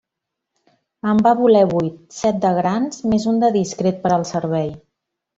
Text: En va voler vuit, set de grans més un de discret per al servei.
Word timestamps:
En 1.11 1.19
va 1.25 1.33
voler 1.41 1.61
vuit, 1.73 1.99
set 2.19 2.39
de 2.45 2.53
grans 2.59 3.01
més 3.11 3.27
un 3.33 3.37
de 3.43 3.51
discret 3.57 3.99
per 4.07 4.13
al 4.17 4.25
servei. 4.31 4.73